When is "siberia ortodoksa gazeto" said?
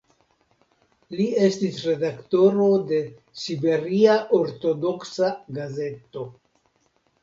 3.45-6.31